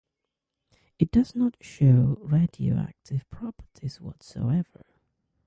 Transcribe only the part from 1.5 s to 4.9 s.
show radioactive properties whatsoever.